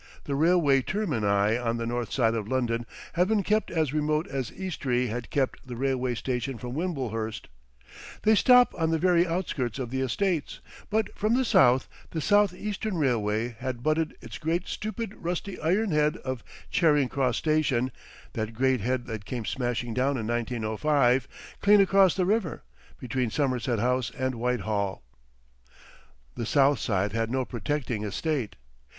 [0.23, 4.49] The railway termini on the north side of London have been kept as remote as
[4.51, 7.47] Eastry had kept the railway station from Wimblehurst,
[8.23, 10.59] they stop on the very outskirts of the estates,
[10.89, 15.91] but from the south, the South Eastern railway had butted its great stupid rusty iron
[15.91, 17.91] head of Charing Cross station,
[18.33, 22.63] that great head that came smashing down in 1905—clean across the river,
[22.99, 25.03] between Somerset House and Whitehall.
[26.33, 28.55] The south side had no protecting estate.